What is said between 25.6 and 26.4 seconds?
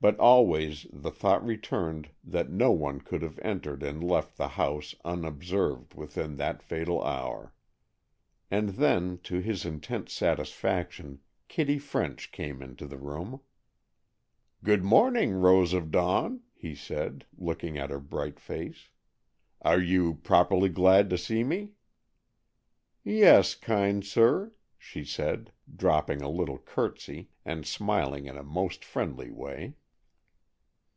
dropping a